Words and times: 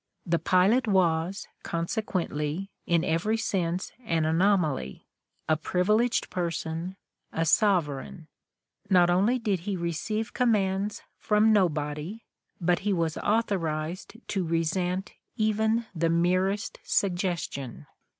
The 0.25 0.39
pilot 0.39 0.87
was, 0.87 1.47
consequently, 1.61 2.71
in 2.87 3.03
every 3.03 3.37
sense 3.37 3.91
an 4.03 4.25
anomaly, 4.25 5.05
a 5.47 5.55
privileged 5.55 6.31
person, 6.31 6.95
a 7.31 7.45
"sovereign." 7.45 8.27
Not 8.89 9.11
only 9.11 9.37
did 9.37 9.59
he 9.59 9.77
receive 9.77 10.33
commands 10.33 11.03
from 11.19 11.53
nobody 11.53 12.23
but 12.59 12.79
he 12.79 12.93
was 12.93 13.15
authorized 13.17 14.17
to 14.29 14.43
resent 14.43 15.13
even 15.35 15.85
the 15.93 16.09
merest 16.09 16.79
suggestion. 16.81 17.85